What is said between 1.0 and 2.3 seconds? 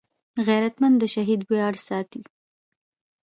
شهید ویاړ ساتي